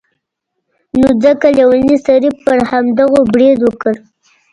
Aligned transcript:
نو 0.99 1.07
ځکه 1.23 1.47
لیوني 1.57 1.95
سړي 2.05 2.31
پر 2.43 2.57
همدغو 2.69 3.21
برید 3.33 3.57
وکړ. 3.63 3.93